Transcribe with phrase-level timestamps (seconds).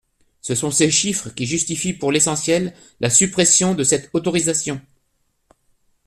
[0.41, 4.81] Ce sont ces chiffres qui justifient pour l’essentiel la suppression de cette autorisation.